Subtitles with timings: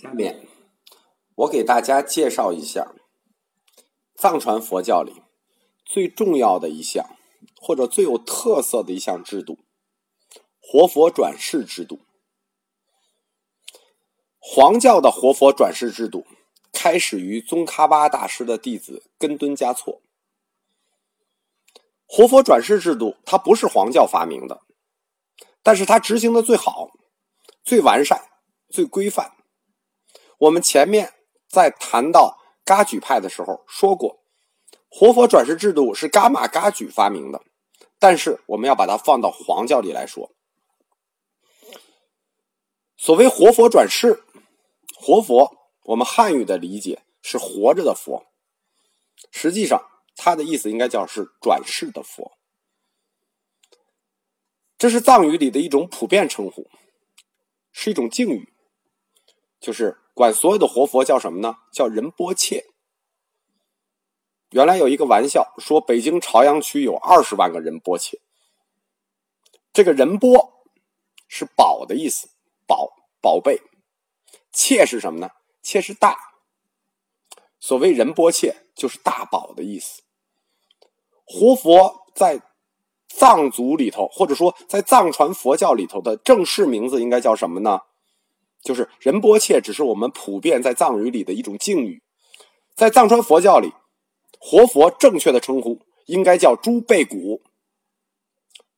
[0.00, 0.46] 下面
[1.34, 2.94] 我给大家介绍一下
[4.14, 5.22] 藏传佛教里
[5.84, 7.16] 最重要的一项，
[7.60, 9.58] 或者最有特色的一项制度——
[10.62, 11.98] 活佛转世制度。
[14.38, 16.24] 黄教的活佛转世制度
[16.72, 20.00] 开始于宗喀巴大师的弟子根敦嘉措。
[22.06, 24.62] 活佛转世制度它不是黄教发明的，
[25.64, 26.90] 但是它执行的最好、
[27.64, 28.28] 最完善、
[28.68, 29.37] 最规范。
[30.38, 31.12] 我们前面
[31.48, 34.20] 在谈到噶举派的时候说过，
[34.88, 37.42] 活佛转世制度是噶玛噶举发明的，
[37.98, 40.30] 但是我们要把它放到黄教里来说。
[42.96, 44.22] 所谓活佛转世，
[44.96, 48.26] 活佛我们汉语的理解是活着的佛，
[49.30, 52.36] 实际上它的意思应该叫是转世的佛，
[54.76, 56.68] 这是藏语里的一种普遍称呼，
[57.72, 58.52] 是一种敬语，
[59.60, 59.98] 就是。
[60.18, 61.58] 管所有的活佛叫什么呢？
[61.72, 62.64] 叫仁波切。
[64.50, 68.18] 原来有一个玩笑说，北京朝阳区有二十万个仁波切。
[69.72, 70.64] 这个仁波
[71.28, 72.30] 是宝的意思，
[72.66, 73.62] 宝宝贝。
[74.52, 75.30] 切是什么呢？
[75.62, 76.18] 切是大。
[77.60, 80.02] 所谓仁波切，就是大宝的意思。
[81.24, 82.42] 活佛在
[83.06, 87.82] 藏族里头，或者说在藏传佛教里头的正式名字应该叫什么呢？
[88.62, 92.02] 就是仁波切，只是我们普遍在藏语里的一种敬语，
[92.74, 93.72] 在藏传佛教里，
[94.38, 97.42] 活佛正确的称呼应该叫诸贝古。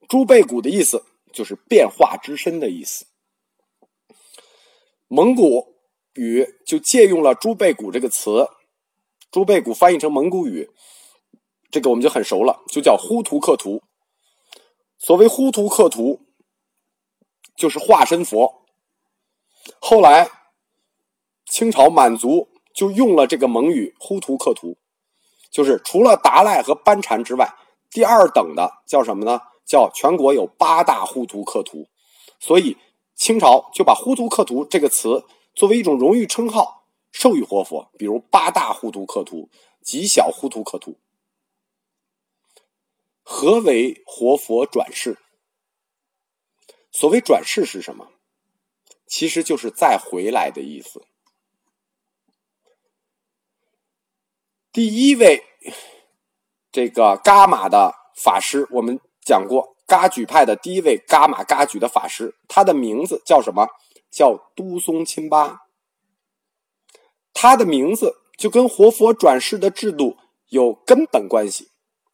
[0.08, 3.06] 诸贝古的意思就是变化之身的意思。
[5.08, 5.74] 蒙古
[6.14, 8.48] 语就借用了诸贝古这个词，
[9.30, 10.70] 诸贝古翻译成蒙古语，
[11.70, 13.82] 这个我们就很熟了，就叫呼图克图。
[14.98, 16.20] 所谓呼图克图，
[17.56, 18.59] 就是化身佛。
[19.78, 20.30] 后来，
[21.46, 24.76] 清朝满族就用了这个蒙语“呼图克图”，
[25.50, 27.54] 就是除了达赖和班禅之外，
[27.90, 29.40] 第二等的叫什么呢？
[29.64, 31.88] 叫全国有八大呼图克图。
[32.38, 32.76] 所以
[33.14, 39.48] 清朝就把“呼图克图”这个词作为一种荣誉称号授予活佛，比如八大呼图克图、
[39.82, 40.96] 极小呼图克图。
[43.22, 45.18] 何为活佛转世？
[46.90, 48.08] 所谓转世是什么？
[49.10, 51.02] 其实就是再回来的意思。
[54.72, 55.42] 第一位
[56.70, 63.66] 这个伽马的法师，我们讲过，噶举派的第一位伽马噶举的法师，他的名字叫什么？
[64.12, 65.62] 叫都松钦巴。
[67.34, 70.16] 他的名字就跟活佛转世的制度
[70.50, 71.68] 有根本关系，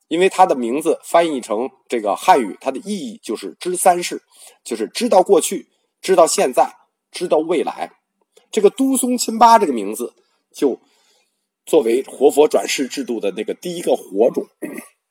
[0.09, 4.23] 因为他的名字翻译成这个汉语，它的意义就是知三世，
[4.65, 5.69] 就是知道过去，
[6.01, 6.86] 知道现在。
[7.11, 7.93] 知道未来，
[8.51, 10.15] 这个都松钦巴这个名字
[10.53, 10.81] 就
[11.65, 14.47] 作为活佛转世制度的那个第一个火种。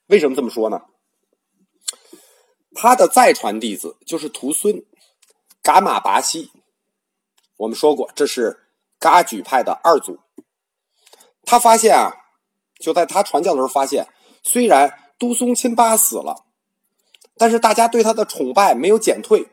[0.06, 0.82] 为什么这么说呢？
[2.74, 4.84] 他的再传弟子就是徒孙
[5.62, 6.50] 噶玛拔西。
[7.56, 8.68] 我们说过，这是
[8.98, 10.20] 噶举派的二祖。
[11.42, 12.12] 他发现啊，
[12.78, 14.06] 就在他传教的时候发现，
[14.42, 16.44] 虽然都松钦巴死了，
[17.38, 19.48] 但是大家对他的崇拜没有减退。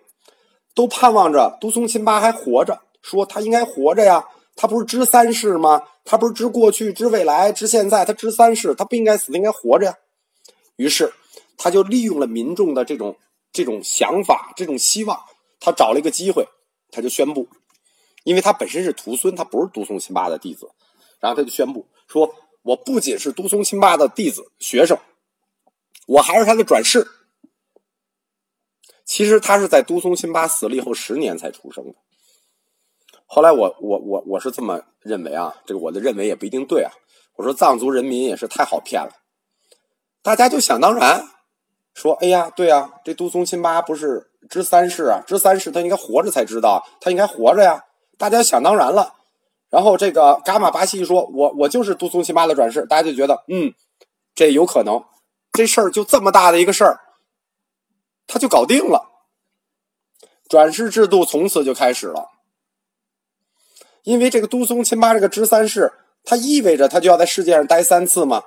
[0.75, 5.83] 都盼望着都松钦巴还活着，说他应该活着呀，他不是知三世吗？
[6.05, 9.97] 他不是知过去、知未来、知现在，他知三世，他不应该死，他应该活着呀。
[10.75, 11.13] 于是，
[11.57, 13.15] 他就利用了民众的这种
[13.51, 15.19] 这种想法、这种希望，
[15.59, 16.47] 他找了一个机会，
[16.91, 17.47] 他就宣布，
[18.23, 20.69] 因为他本身是徒孙，他不是都松钦巴的弟子，
[21.19, 24.97] 然后他就宣布说：“我不仅是都松钦巴的弟子、学生，
[26.07, 27.07] 我还是他的转世。”
[29.13, 31.93] 其实他是在都松钦巴死了以后十年才出生的。
[33.27, 36.91] 后来我我我我是这么认为啊，这个我的认为也不一定对啊。
[37.35, 39.11] 我说藏族人民也是太好骗了，
[40.23, 41.27] 大家就想当然
[41.93, 47.83] 说，哎呀，对呀，这都松钦巴不是知三世啊，知三世他应该活着才知道，他应该活着呀。
[48.17, 49.13] 大家想当然了。
[49.69, 53.75] 然后这个伽马巴西说，我我就是都松钦巴的转世，大家就觉得，嗯，
[54.33, 55.03] 这有可能，
[55.51, 56.99] 这事儿就这么大的一个事儿。
[58.27, 59.11] 他就搞定了，
[60.49, 62.29] 转世制度从此就开始了。
[64.03, 65.93] 因为这个都松钦巴这个知三世，
[66.23, 68.43] 它意味着他就要在世界上待三次嘛，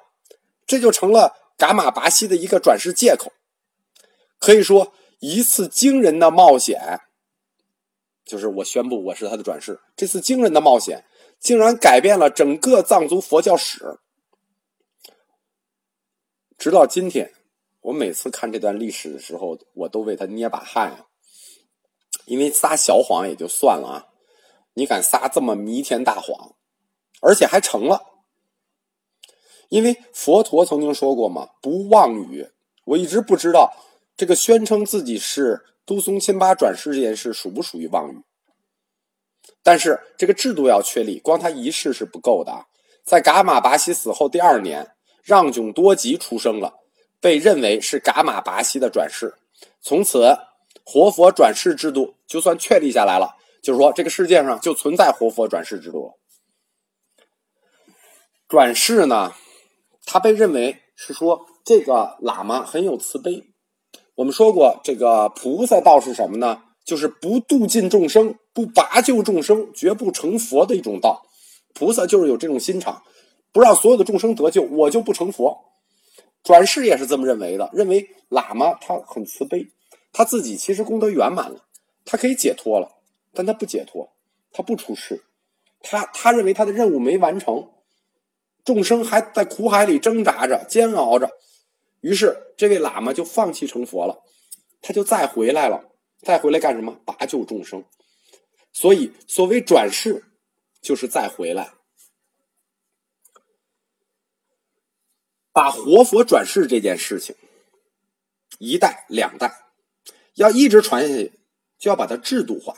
[0.66, 3.32] 这就成了噶玛巴西的一个转世借口。
[4.38, 7.00] 可以说，一次惊人的冒险，
[8.24, 9.80] 就是我宣布我是他的转世。
[9.96, 11.06] 这次惊人的冒险，
[11.40, 13.98] 竟然改变了整个藏族佛教史，
[16.58, 17.32] 直到今天。
[17.86, 21.06] 我每次看这段历史的时候，我都为他捏把汗啊！
[22.24, 24.06] 因为撒小谎也就算了啊，
[24.74, 26.56] 你敢撒这么弥天大谎，
[27.20, 28.02] 而且还成了。
[29.68, 32.50] 因为佛陀曾经说过嘛，不妄语。
[32.86, 33.72] 我一直不知道
[34.16, 38.24] 这个宣称自己是都松亲巴转世这件事属不属于妄语。
[39.62, 42.66] 但是这个制度要确立，光他一世是不够的。
[43.04, 46.74] 在噶玛巴西死后第二年，让囧多吉出生了，
[47.20, 49.34] 被认为是噶玛巴西的转世。
[49.80, 50.36] 从此，
[50.84, 53.36] 活佛转世制度就算确立下来了。
[53.62, 56.12] 就是说，这个世界上就存在活佛转世制度了。
[58.48, 59.32] 转世呢，
[60.04, 63.42] 他被认为是说这个喇嘛很有慈悲。
[64.14, 66.62] 我们说过，这个菩萨道是什么呢？
[66.84, 71.26] 就是不度尽众生，不拔救众生，绝不成佛的一种道。
[71.74, 73.02] 菩萨就是有这种心肠，
[73.52, 75.58] 不让所有的众生得救，我就不成佛。
[76.46, 79.66] 转世也是这么认为的，认为喇嘛他很慈悲，
[80.12, 81.66] 他自己其实功德圆满了，
[82.04, 82.92] 他可以解脱了。
[83.34, 84.12] 但他不解脱，
[84.52, 85.24] 他不出世，
[85.82, 87.72] 他他认为他的任务没完成，
[88.64, 91.32] 众生还在苦海里挣扎着、煎熬着，
[92.00, 94.22] 于是这位喇嘛就放弃成佛了，
[94.80, 95.90] 他就再回来了，
[96.22, 96.96] 再回来干什么？
[97.04, 97.84] 拔救众生。
[98.72, 100.22] 所以，所谓转世，
[100.80, 101.72] 就是再回来，
[105.56, 107.34] 把活佛转世这件事情，
[108.58, 109.64] 一代两代，
[110.34, 111.32] 要一直传下去，
[111.78, 112.76] 就要把它制度化。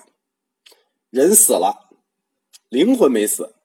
[1.10, 1.90] 人死了，
[2.68, 3.56] 灵魂没死，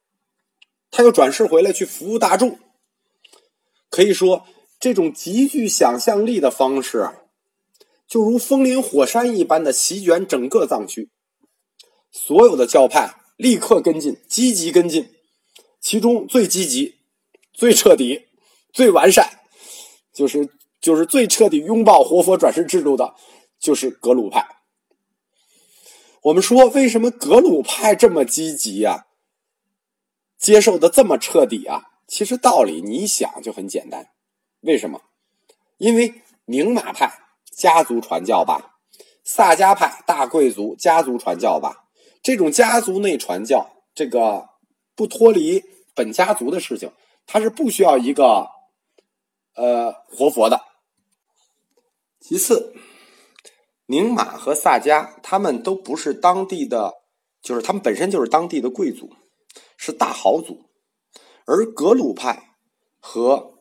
[0.90, 2.58] 他又转世回来去服务大众。
[3.92, 4.48] 可以说，
[4.80, 7.08] 这种极具想象力的方式，
[8.08, 11.12] 就如风林火山一般的席卷整个藏区。
[12.12, 15.14] 所有的教派立刻跟进，积极跟进。
[15.80, 16.96] 其中最积极、
[17.54, 18.30] 最彻底、
[18.74, 19.30] 最完善，
[20.12, 20.50] 就是
[20.82, 23.14] 就是最彻底拥抱活佛转世制度的，
[23.60, 24.46] 就是格鲁派。
[26.24, 29.06] 我们说，为什么格鲁派这么积极呀？
[30.38, 31.84] 接受的这么彻底啊？
[32.08, 34.10] 其实道理你想就很简单。
[34.62, 35.02] 为什么？
[35.78, 37.12] 因为宁玛派
[37.52, 38.78] 家族传教吧，
[39.24, 41.86] 萨迦派大贵族家族传教吧，
[42.22, 44.50] 这种家族内传教，这个
[44.96, 46.92] 不脱离本家族的事情，
[47.26, 48.48] 它是不需要一个
[49.56, 50.62] 呃活佛的。
[52.20, 52.74] 其次。
[53.88, 56.94] 宁玛和萨迦，他们都不是当地的，
[57.42, 59.10] 就是他们本身就是当地的贵族，
[59.76, 60.62] 是大豪族。
[61.46, 62.56] 而格鲁派
[63.02, 63.56] 和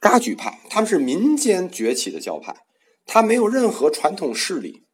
[0.00, 2.56] 噶举派，他们是民间崛起的教派，
[3.04, 4.84] 他没有任何传统势力，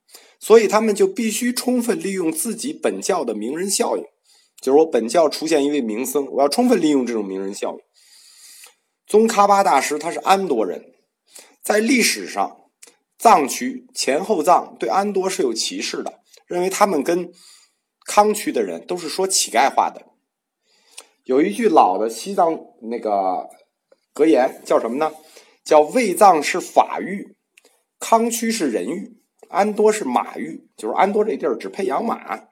[0.41, 4.03] 所以他们就必须充分利用自己本教的名人效应。
[4.63, 7.79] 就是我本教出现一位名僧，我要充分利用这种名人效应。
[9.13, 10.95] 宗喀巴大师他是安多人，
[11.61, 12.57] 在历史上。
[13.19, 17.31] 藏区前后藏对安多是有歧视的，认为他们跟
[18.07, 20.07] 康区的人都是说乞丐话的。
[21.25, 22.59] 有一句老的西藏
[22.91, 23.51] 那个
[24.15, 25.13] 格言叫什么呢？
[25.63, 27.37] 叫卫藏是法域，
[28.01, 29.19] 康区是人域，
[29.51, 32.45] 安多是马域，就是安多这地儿只配养马。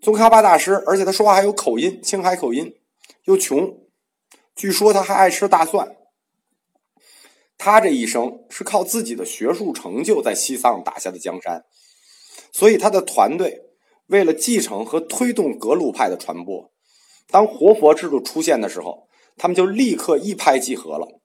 [0.00, 2.74] 宗喀巴大师，而且他说话还有口音，青海口音，
[3.24, 3.83] 又穷，
[4.54, 5.96] 据说他还爱吃大蒜。
[7.56, 11.64] 他这一生是靠自己的学术成就在西藏打下的江山，
[12.52, 13.62] 所以他的团队
[14.06, 16.72] 为了继承和推动格鲁派的传播，
[17.28, 21.20] 当活佛制度出现的时候，他们就立刻一拍即合了。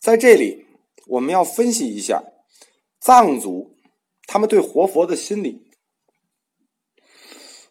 [0.00, 0.66] 在这里，
[1.08, 2.22] 我们要分析一下
[3.00, 3.76] 藏族
[4.26, 5.70] 他们对活佛的心理，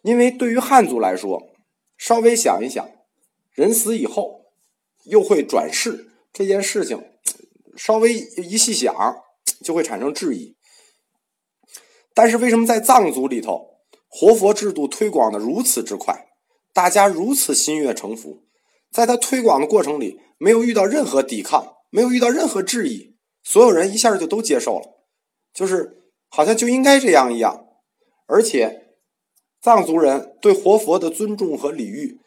[0.02, 1.42] 因为对于汉族来说，
[1.96, 2.88] 稍微想一想，
[3.54, 4.46] 人死以后
[5.04, 6.10] 又会转世。
[6.32, 7.04] 这件事情
[7.76, 8.94] 稍微一细想，
[9.62, 10.56] 就会产生质疑。
[12.14, 16.28] 但是为什么在藏族里头，活佛制度推广的如此之快，
[16.72, 18.44] 大家如此心悦诚服，
[18.90, 25.04] 在他推广的过程里，没有遇到任何抵抗，没有遇到任何质疑，所有人一下就都接受了，
[25.52, 27.66] 就是好像就应该这样一样。
[28.26, 28.94] 而且，
[29.60, 32.21] 藏族人对活佛的尊重和礼遇。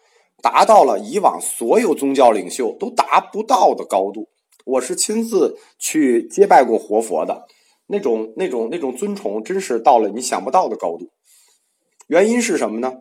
[0.46, 4.30] 达到了以往所有宗教领袖都达不到的高度。
[4.64, 7.48] 我是亲自去接拜过活佛的，
[7.88, 11.10] 那种、那种、那种尊崇，真是到了你想不到的高度。
[12.06, 12.94] 原因是什么呢？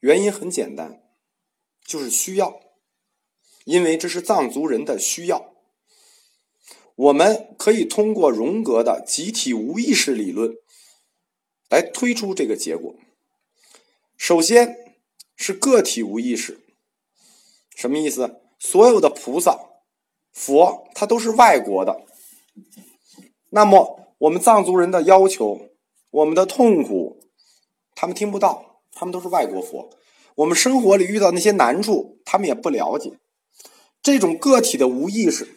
[0.00, 1.02] 原因很简单，
[1.84, 2.58] 就是需要，
[3.66, 5.52] 因为这是藏族人的需要。
[6.94, 10.54] 我们可以通过荣格的集体无意识理论
[11.68, 12.94] 来推出这个结果。
[14.16, 14.87] 首先。
[15.38, 16.60] 是个体无意识，
[17.76, 18.40] 什么意思？
[18.58, 19.56] 所有的菩萨、
[20.32, 22.04] 佛，他都是外国的。
[23.50, 25.70] 那么，我们藏族人的要求，
[26.10, 27.20] 我们的痛苦，
[27.94, 29.88] 他们听不到，他们都是外国佛。
[30.34, 33.12] 我们生活里遇到那些难处，他们也不了解。
[34.02, 35.48] 这种个体的无意识，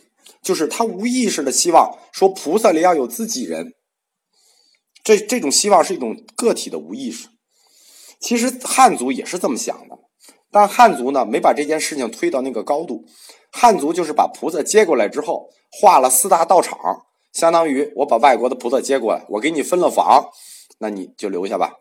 [0.44, 3.74] 就是他无意识的希望说菩萨里要有自己人。
[5.04, 7.30] 这这种希望是一种个体的无意识。
[8.22, 10.00] 其实汉族也是这么想的，
[10.50, 13.04] 但汉族呢没把这件事情推到那个高度。
[13.52, 16.78] 汉族就是把菩萨接过来之后，画了四大道场，
[17.34, 20.30] 相当于我把外国的菩萨接过来，我给你分了房，
[20.80, 21.74] 那你就留下吧。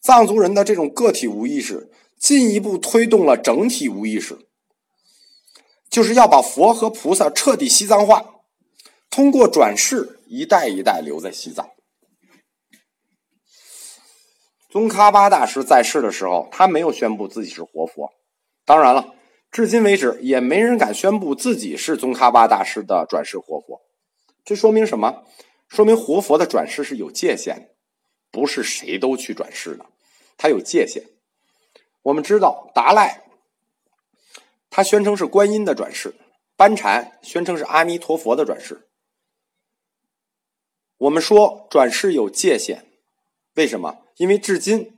[0.00, 1.90] 藏族人的这种个体无意识。
[2.16, 4.46] 进一步推动了整体无意识，
[5.90, 8.24] 就是要把佛和菩萨彻底西藏化，
[9.10, 11.68] 通过转世一代一代留在西藏。
[14.74, 18.12] 宗喀巴大师在世的时候，他没有宣布自己是活佛，
[18.64, 19.14] 当然了，
[19.52, 23.82] 至今为止也没人敢宣布自己是宗喀巴大师的转世活佛。
[24.44, 25.22] 这说明什么？
[25.68, 27.68] 说明活佛的转世是有界限的，
[28.32, 29.86] 不是谁都去转世的，
[30.36, 31.04] 他有界限。
[32.02, 33.22] 我们知道达赖，
[34.70, 36.10] 他宣称是观音的转世；
[36.56, 38.88] 班禅宣称是阿弥陀佛的转世。
[40.98, 42.84] 我们说转世有界限，
[43.54, 44.00] 为什么？
[44.16, 44.96] 因为至今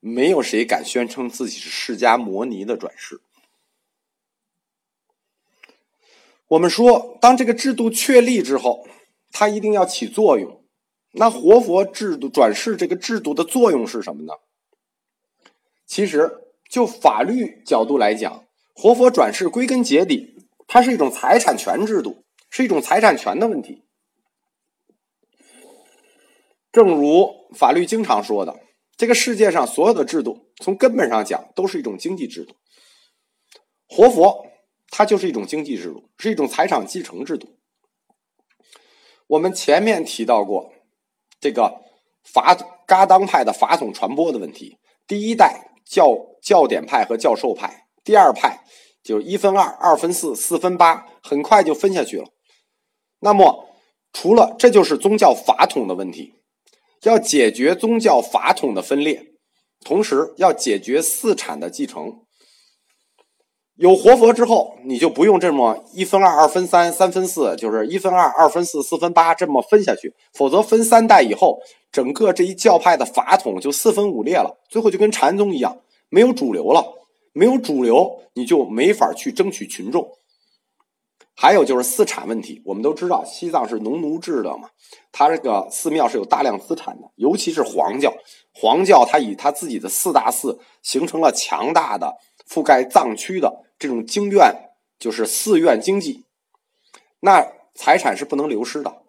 [0.00, 3.20] 没有谁敢宣称自己是释迦摩尼的转世。
[6.48, 8.86] 我们说，当这个制度确立之后，
[9.32, 10.62] 它一定要起作用。
[11.12, 14.32] 那活佛制度转世这个制度的作用是什么呢？
[15.86, 16.40] 其实。
[16.66, 20.34] 就法律角度来讲，活佛转世归根结底，
[20.66, 23.83] 它是一种财产权制度，是一种财产权的问题。
[26.74, 28.54] 正如法律经常说的，
[28.96, 32.56] 这个世界上所有的制度，从根本上讲都是一种经济制度。
[33.86, 34.44] 活佛
[34.90, 37.56] 它就是一种经济制度，是一种财产继承制度。
[39.28, 40.72] 我们前面提到过
[41.40, 41.80] 这个
[42.24, 44.76] 法嘎当派的法统传播的问题，
[45.06, 45.70] 第一代。
[45.86, 48.64] 教教典派和教授派，第二派
[49.02, 52.24] 就是一分二，二分四，四分八，很快就分下去了。
[53.20, 53.68] 那么，
[54.14, 56.36] 除了这就是宗教法统的问题，
[57.04, 59.24] 要解决宗教法统的分裂，
[59.84, 62.20] 同时要解决四产的继承。
[63.76, 70.14] 有活佛之后，你就不用这么一分二，二分三，三分四，就是一分二，二分四，四分八这么分下去。
[70.32, 71.58] 否则分三代以后，
[71.90, 76.84] 整个这一教派的法统就四分五裂了，最后就跟禅宗一样，没有主流了。
[77.36, 80.08] 没有主流，你就没法去争取群众。
[81.36, 84.68] 还有就是私产问题，我们都知道西藏是农奴制的嘛，
[85.10, 88.14] 它这个寺庙是有大量资产的，尤其是黄教，
[88.54, 92.14] 黄教它以它自己的四大寺形成了强大的
[92.48, 93.64] 覆盖藏区的。
[93.76, 96.24] 这种经院就是寺院经济，
[97.20, 99.02] 那财产是不能流失的。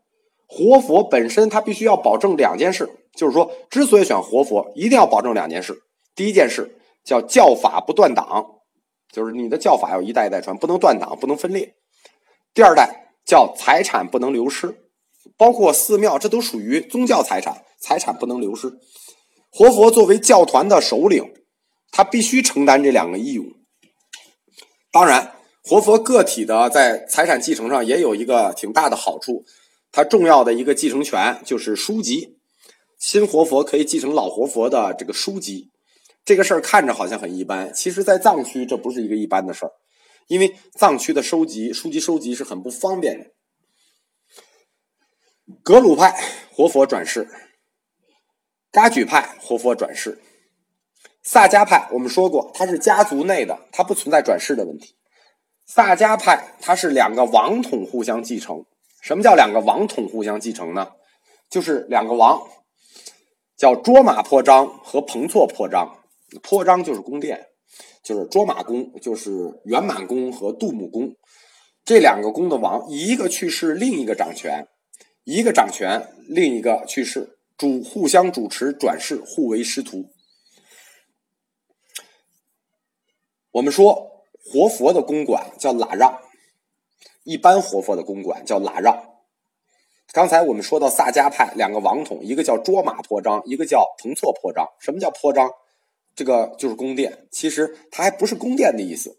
[0.48, 5.84] 活佛本身他必须要保证两件事，就是说，之所以选活佛，一定要保证两件事。
[6.16, 8.46] 第一件事叫教法不断档，
[9.12, 11.76] 就是你的教法要一代一代传，不能断档，不能分裂。
[12.56, 14.78] 第二代叫财产不能流失，
[15.36, 18.72] 包括寺庙，这都属于宗教财产，财产不能流失。
[19.52, 21.34] 活佛作为教团的首领，
[21.92, 23.58] 他必须承担这两个义务。
[24.90, 25.34] 当然，
[25.66, 29.44] 活佛个体的在财产继承上也有一个挺大的好处，
[29.92, 32.38] 它重要的一个继承权就是书籍。
[32.98, 35.72] 新活佛可以继承老活佛的这个书籍，
[36.24, 39.72] 这个事儿看着好像很一般，其实，在藏区这不是一个一般的事儿，
[40.28, 43.32] 因为藏区的收集书籍收集是很不方便的。
[45.64, 46.20] 格鲁派
[46.52, 47.28] 活佛转世，
[48.72, 50.22] 噶举派活佛转世。
[51.22, 54.96] 萨迦派，我们说过，它是家族内的，它不存在转世的问题。
[55.66, 58.66] 萨迦派，它是两个王统互相继承。
[59.02, 60.92] 什么叫两个王统互相继承呢？
[61.50, 62.48] 就是两个王，
[63.58, 66.04] 叫卓玛破章和彭措破章。
[66.44, 67.48] 破章就是宫殿，
[68.04, 71.16] 就是卓玛宫，就是圆满宫和杜母宫。
[71.84, 74.66] 这两个宫的王，一个去世，另一个掌权；
[75.24, 80.10] 一个掌权，另一个去世，主互相主持转世，互为师徒。
[83.52, 86.20] 我们说活佛的公馆叫喇让，
[87.24, 89.12] 一般活佛的公馆叫喇让。
[90.12, 94.68] 刚才我们说到萨迦派两个王统，一个叫卓玛破章，一个叫彭措破章。
[94.80, 95.52] 什么叫破章？
[96.16, 97.28] 这个就是宫殿。
[97.32, 99.18] 其实它还不是宫殿的意思，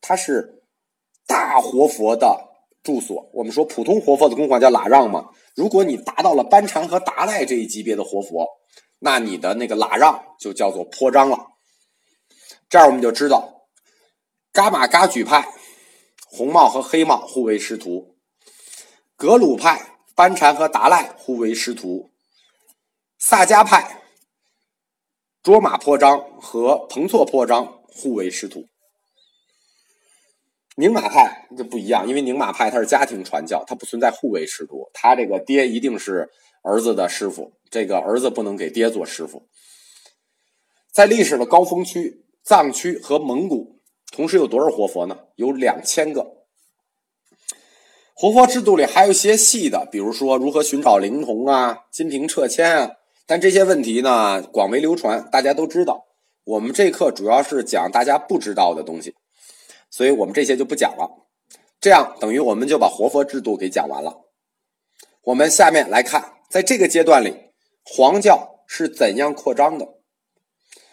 [0.00, 0.62] 它是
[1.26, 2.48] 大活佛的
[2.82, 3.30] 住所。
[3.34, 5.28] 我们说普通活佛的公馆叫喇让嘛。
[5.54, 8.48] 如果你达到了班禅和达赖这一级别的活佛，
[8.98, 11.46] 那你的那个喇让就叫做颇章了。
[12.68, 13.66] 这样我们就知道。
[14.52, 15.46] 噶玛噶举派，
[16.26, 18.16] 红帽和黑帽互为师徒；
[19.16, 22.10] 格鲁派，班禅和达赖互为师徒；
[23.18, 23.99] 萨迦派，
[25.42, 28.66] 卓玛颇章和彭措颇章互为师徒。
[30.76, 36.28] 宁玛派就不一样，因为宁玛派它是家庭传教，它不存在互为师徒，他这个爹一定是
[36.62, 39.48] 儿子的师傅，这个儿子不能给爹做师傅。
[40.92, 43.80] 在历史的高峰区，藏区和蒙古
[44.12, 45.20] 同时有多少活佛呢？
[45.36, 46.44] 有两千个。
[48.12, 52.90] 活佛制度里还有一些细的，比如说如何寻找灵童啊、金瓶撤迁啊，
[53.30, 56.08] 但这些问题呢广为流传，大家都知道。
[56.42, 59.14] 我们这课主要是讲大家不知道的东西。
[59.88, 61.28] 所以我们这些就不讲了，
[61.80, 64.22] 这样等于我们就把活佛制度给讲完了。
[65.22, 67.52] 我们下面来看，在这个阶段里，
[67.84, 69.86] 黄教是怎样扩张的？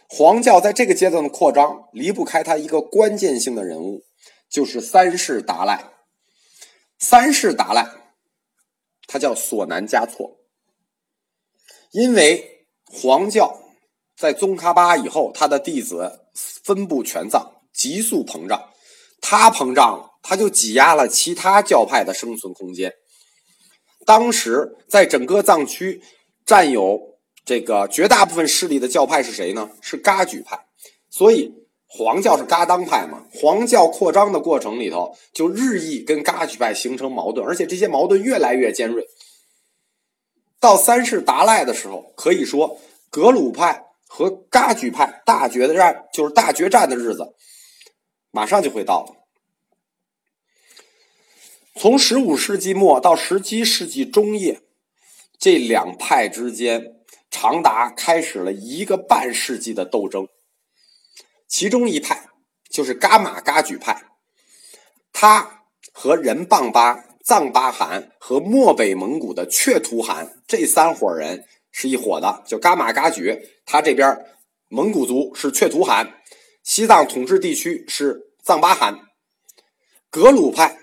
[0.08, 4.04] 黄教在这个阶段的扩张离不开它一个关键性的人物，
[4.48, 5.86] 就是三世达赖。
[7.00, 7.90] 三世达赖，
[9.08, 10.37] 他叫索南嘉措。
[11.98, 13.60] 因为黄教
[14.16, 16.20] 在宗喀巴以后，他的弟子
[16.64, 18.70] 分布全藏，急速膨胀。
[19.20, 22.94] 他膨胀了，他就挤压了其他教派的生存空间。
[24.06, 26.00] 当时在整个藏区
[26.46, 27.00] 占有
[27.44, 29.72] 这个绝大部分势力的教派是谁呢？
[29.82, 30.68] 是噶举派。
[31.10, 31.52] 所以
[31.88, 33.26] 黄教是噶当派嘛？
[33.34, 39.04] 黄教扩张的过程里头，就日益跟噶举派形成矛盾，而且这些矛盾越来越尖锐。
[40.68, 47.34] 到三世达赖的时候，可以说格鲁派和噶举派大决战，就是大决战的日子。
[48.32, 49.16] 马上就会到了。
[51.80, 54.60] 从十五世纪末到十七世纪中叶，
[55.40, 56.98] 这两派之间
[57.32, 60.28] 长达开始了一个半世纪的斗争。
[61.48, 62.28] 其中一派
[62.70, 64.04] 就是噶玛噶举派，
[65.14, 73.38] 他和仁蚌巴、藏巴汗和漠北蒙古的却图汗这三伙人是一伙的，就噶玛噶举。
[73.66, 74.26] 他这边
[74.70, 76.22] 蒙古族是却图汗，
[76.64, 78.24] 西藏统治地区是。
[78.42, 79.02] 藏巴汗，
[80.10, 80.80] 格鲁派，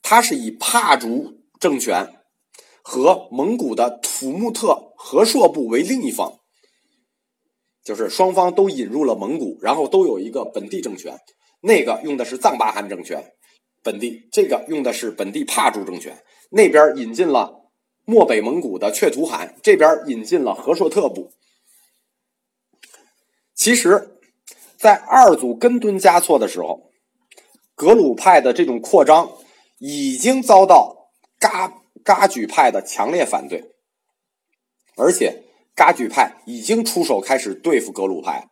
[0.00, 2.14] 他是以帕竹政权
[2.80, 6.40] 和蒙古的土木特和硕部为另一方，
[7.84, 11.18] 就是双方都引入了蒙古，然后都有一个本地政权。
[11.60, 13.22] 那个用的是藏巴汗政权，
[13.84, 16.24] 本地这个用的是本地帕竹政权。
[16.50, 17.70] 那边引进了
[18.04, 21.30] 漠北蒙古的却图汗，这边引进了和硕特部。
[23.54, 24.18] 其实，
[24.76, 26.90] 在二祖根敦嘉措的时候。
[27.76, 29.32] 格鲁派的这种扩张
[29.78, 33.64] 已经遭到噶噶举派的强烈反对，
[34.96, 35.42] 而且
[35.74, 38.48] 噶举派已经出手开始对付格鲁派。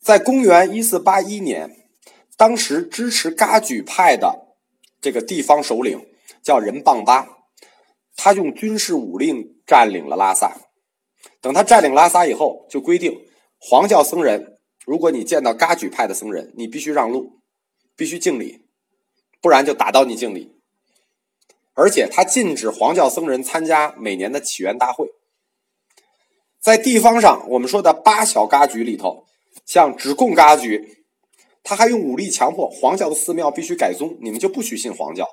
[0.00, 1.79] 在公元一四八一年，
[2.40, 4.56] 当时支持噶举派的
[4.98, 6.06] 这个地方首领
[6.42, 7.28] 叫仁邦巴，
[8.16, 10.56] 他用军事武力占领了拉萨。
[11.42, 13.14] 等他占领拉萨以后，就规定
[13.58, 17.42] 黄教僧人，如果你见到噶举派的僧人，你必须让路。
[17.94, 18.64] 必须敬礼，
[19.42, 20.56] 不然就打到你敬礼。
[21.74, 25.10] 而且他禁止黄教僧人参加每年的起源大会。
[26.58, 29.26] 在地方上，我们说的八小噶举里头，
[29.66, 30.99] 像只贡噶举，
[31.62, 35.26] 他还用武力强迫黄教的寺庙必须改宗，你们就不许信黄教。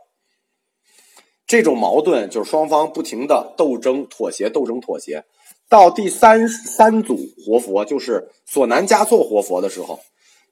[1.45, 5.25] 这种矛盾就是双方不停的斗争、妥协、斗争、妥协。
[5.69, 9.99] 到第三三组活佛，就是索南嘉措活佛的时候，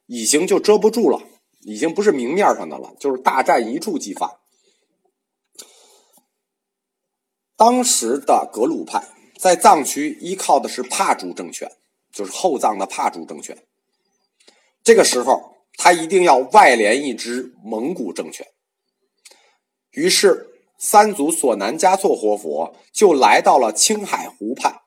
[0.06, 1.20] 已经就遮不住了。
[1.62, 4.38] 已经不是明面上的了，就是大战一触即发。
[7.56, 9.02] 当时的格鲁派
[9.36, 11.72] 在藏区依靠的是帕竹政权，
[12.12, 13.58] 就是后藏的帕竹政权。
[14.84, 18.46] 这个时候，他一定要外联一支蒙古政权。
[19.90, 24.80] 于是，三祖索南嘉措活佛就来到了青海湖畔，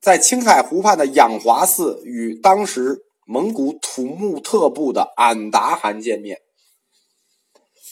[0.00, 3.02] 在青海湖畔的养华寺与当时。
[3.26, 6.42] 蒙古土木特部的俺答汗见面。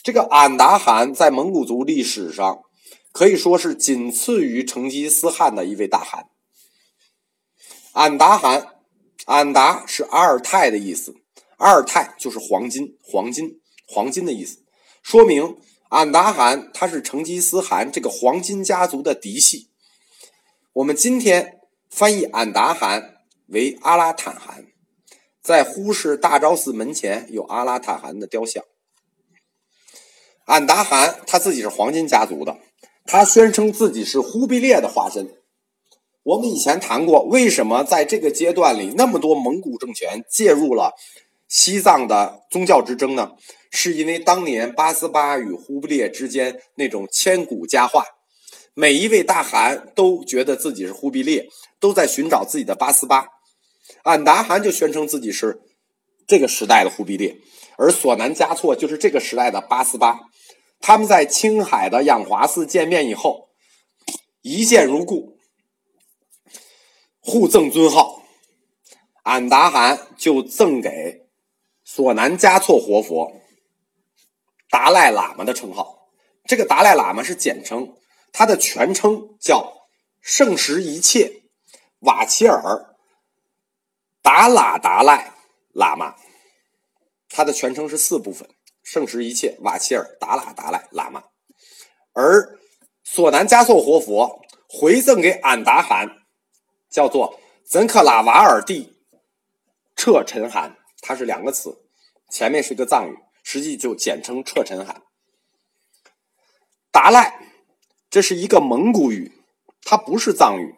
[0.02, 2.60] 这个俺答汗在蒙古族历史上
[3.12, 6.26] 可以说是仅次于成吉思汗的一位大汗。
[7.92, 8.74] 俺答汗，
[9.24, 11.14] 俺答是阿尔泰的意思，
[11.64, 14.64] 二泰就是黄金，黄金，黄金的意思，
[15.00, 15.56] 说明
[15.90, 19.68] 俺答汗他是成吉思汗这个黄金家族的嫡系。
[20.72, 24.66] 我们今天翻译俺答汗为阿拉坦汗。
[25.40, 28.64] 在呼市大昭寺门前有阿拉坦汗的雕像。
[30.46, 32.58] 俺答汗他自己是黄金家族的，
[33.06, 35.32] 他宣称自己是忽必烈的化身。
[36.24, 40.94] 我们以前谈过，为什么在这个阶段里那么多蒙古政权介入了
[41.52, 43.32] 西藏的宗教之争呢？
[43.70, 48.06] 是因为当年八思巴与忽必烈之间那种千古佳话，
[48.72, 51.46] 每一位大汗都觉得自己是忽必烈，
[51.78, 53.26] 都在寻找自己的八思巴。
[54.04, 55.60] 俺答汗就宣称自己是
[56.26, 57.36] 这个时代的忽必烈，
[57.76, 60.20] 而索南嘉措就是这个时代的八思巴。
[60.80, 63.50] 他们在青海的养华寺见面以后，
[64.40, 65.36] 一见如故，
[67.20, 68.22] 互赠尊号。
[69.24, 71.21] 俺答汗就赠给
[71.94, 73.30] 索南嘉措活佛
[74.70, 76.08] 达赖喇嘛的称号。
[76.46, 77.94] 这个达赖喇嘛是简称，
[78.32, 79.74] 他的全称叫
[80.22, 81.42] 圣十一切
[81.98, 82.96] 瓦齐尔
[84.22, 85.34] 达喇达赖
[85.74, 86.16] 喇嘛。
[87.28, 88.48] 他的全称是四部分。
[88.82, 91.24] 圣十一切瓦齐尔达拉达赖喇嘛，
[92.14, 92.58] 而
[93.04, 96.08] 索南加措活佛回赠给俺答汗，
[96.88, 98.96] 叫做曾克拉瓦尔蒂
[99.94, 101.81] 彻陈汗，它是两个词，
[102.32, 105.02] 前面是一个藏语，实际就简称彻陈汗。
[106.90, 107.38] 达赖，
[108.08, 109.44] 这是一个蒙古语，
[109.82, 110.74] 它不是藏语。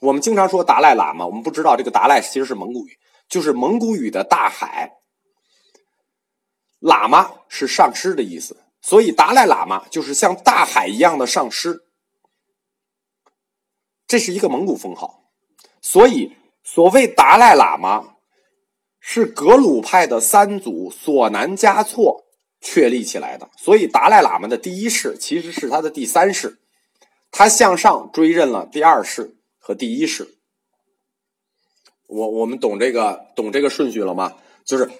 [0.00, 4.98] 我们经常说达赖喇嘛，我们不知道这个达赖其实是蒙古语，就是蒙古语的大海。
[6.78, 11.86] 喇嘛是上师的意思，所以达赖喇嘛就是像大海一样的上师，
[14.06, 15.22] 这是一个蒙古封号。
[15.80, 18.11] 所以所谓达赖喇嘛，
[19.02, 22.24] 是格鲁派的三祖索南嘉措
[22.62, 23.50] 确立起来的。
[23.58, 26.58] 所以达赖喇嘛的第一世其实是他的第三世，
[27.30, 30.38] 他向上追认了第二世和第一世。
[32.06, 34.36] 我我们懂这个懂这个顺序了吗？
[34.64, 34.90] 就是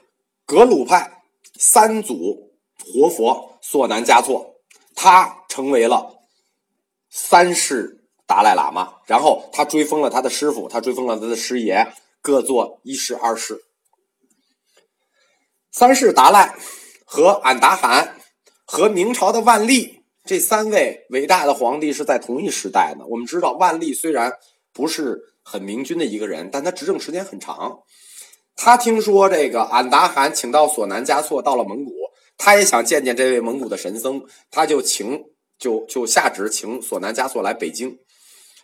[0.45, 1.21] 格鲁派。
[1.59, 2.51] 三祖
[2.83, 4.57] 活佛索南嘉措，
[4.97, 6.25] 他成为了
[7.11, 13.63] 三世达赖喇嘛，然后他追封了他的师傅，他追封了他的师爷，各做一世、二世。
[15.73, 16.55] 三世达赖
[17.07, 18.17] 和俺答汗
[18.67, 23.07] 和明朝的万历这三位伟大的皇帝是在同一时代的。
[23.07, 24.35] 我们知道，万历虽然
[24.75, 27.79] 不是很明君的一个人，但他执政时间很长。
[28.55, 31.91] 他听说这个俺答汗请到索南嘉措到了蒙古，
[32.37, 35.25] 他也想见见这位蒙古的神僧，他就请
[35.59, 37.99] 就就下旨请索南嘉措来北京，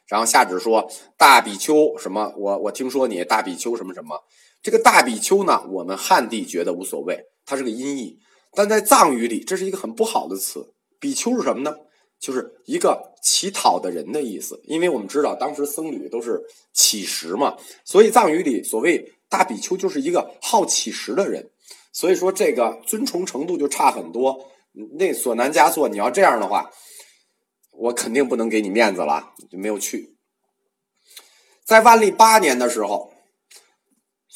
[0.07, 4.21] 然后下旨说大比丘什么，我我听说你大比丘什么什么，
[4.63, 8.19] 这个大比丘呢，我们汉地觉得无所谓，它是个音译，
[8.53, 10.75] 但在藏语里这是一个很不好的词。
[10.99, 11.75] 比丘是什么呢？
[12.19, 16.43] 就是一个乞讨的人的意思，因为我们知道当时僧侣都是
[16.73, 19.15] 乞食嘛，所以藏语里所谓。
[19.31, 21.51] 大比丘就是一个好乞食的人，
[21.93, 24.49] 所以说这个尊崇程度就差很多。
[24.99, 26.71] 那索南加措，你要这样的话，
[27.73, 30.17] 我肯定不能给你面子了，就没有去。
[31.63, 33.13] 在万历八年的时候，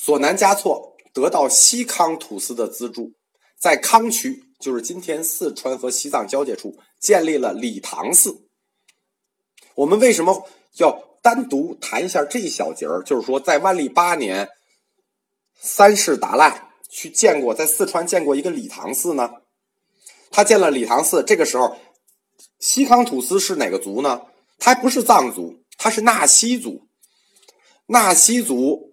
[0.05, 3.13] 索南加措得到西康土司的资助，
[3.57, 8.49] 在康区，就是今天四川和西藏交界处，建立了理塘寺。
[9.77, 13.01] 我们为什么要单独谈一下这一小节儿？
[13.05, 14.49] 就是说，在万历八年。
[15.55, 19.31] 三世达赖去见过，在四川见过一个理塘寺呢。
[20.33, 21.77] 他建了理塘寺，这个时候，
[22.59, 24.23] 西康土司是哪个族呢？
[24.59, 26.89] 他不是藏族，他是纳西族。
[27.87, 28.92] 纳西族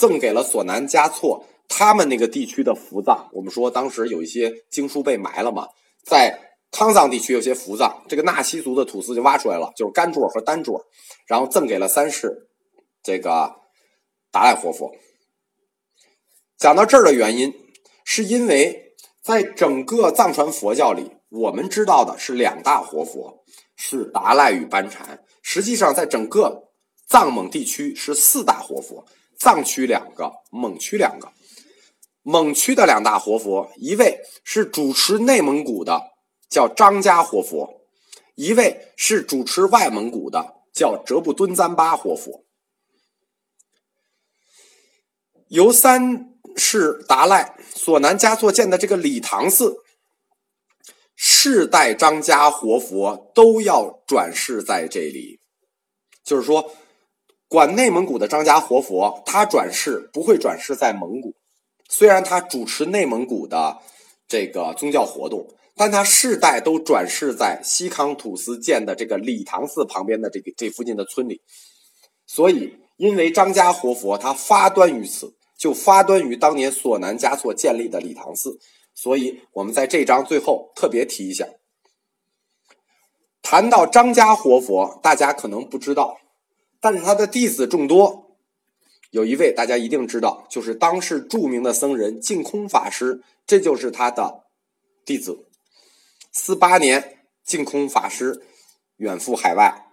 [0.00, 3.28] 赠给了索南嘉措他们那个地区的福藏。
[3.34, 5.68] 我们说当时有一些经书被埋了嘛，
[6.02, 10.86] 在康藏地区有些福藏，这个纳西族的土司就挖出来了，就是干座和单座，
[11.26, 12.48] 然后赠给了三世
[13.02, 13.56] 这个
[14.32, 14.90] 达赖活佛。
[16.56, 17.52] 讲到这儿的原因，
[18.04, 23.44] 是因为在整个藏传佛教里，我们知道的是两大活佛，
[23.76, 25.22] 是达赖与班禅。
[25.42, 26.70] 实际上，在整个
[27.06, 29.04] 藏蒙地区是四大活佛，
[29.40, 31.32] 藏区两个，蒙区两个。
[32.22, 36.12] 蒙区的两大活佛，一位是主持内蒙古的，
[36.50, 37.80] 叫张家活佛；
[38.34, 42.44] 一位是主持外蒙古的，叫哲布敦赞巴活佛。
[45.48, 46.28] 由三。
[46.56, 49.76] 世达赖索南嘉措建的这个理塘寺，
[51.14, 55.40] 世代张家活佛都要转世在这里。
[56.24, 56.74] 就是说，
[57.50, 61.34] 管内蒙古的张家活佛，他转世不会转世在蒙古，
[61.88, 63.78] 虽然他主持内蒙古的
[64.28, 71.42] 这个宗教活动，但他世代都转世在西康土司建的这个理塘寺旁边的这个这附近的村里。
[72.24, 75.34] 所以，因为张家活佛他发端于此。
[75.60, 78.58] 就发端于当年索南嘉措建立的理塘寺，
[78.94, 81.46] 所以我们在这章最后特别提一下。
[83.42, 86.16] 谈到张家活佛，大家可能不知道，
[86.80, 88.36] 但是他的弟子众多，
[89.10, 94.44] 有一位大家一定知道，就是当时著名的僧人净空法师，这就是他的
[95.04, 95.46] 弟子。
[96.32, 98.42] 四八年，净空法师
[98.96, 99.89] 远赴海外。